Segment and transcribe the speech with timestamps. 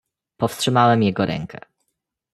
[0.37, 1.59] "Powstrzymałem jego rękę."